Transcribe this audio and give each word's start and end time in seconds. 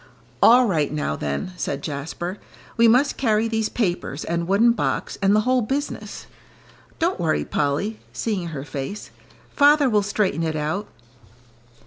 "All 0.41 0.65
right, 0.65 0.91
now, 0.91 1.15
then," 1.15 1.51
said 1.57 1.83
Jasper. 1.83 2.39
"We 2.75 2.87
must 2.87 3.17
carry 3.17 3.47
these 3.47 3.69
papers, 3.69 4.23
and 4.25 4.47
wooden 4.47 4.71
box, 4.71 5.19
and 5.21 5.35
the 5.35 5.41
whole 5.41 5.61
business. 5.61 6.25
Don't 6.97 7.19
worry, 7.19 7.45
Polly," 7.45 7.99
seeing 8.11 8.47
her 8.47 8.63
face, 8.63 9.11
"father 9.51 9.87
will 9.91 10.01
straighten 10.01 10.41
it 10.41 10.55
out." 10.55 10.87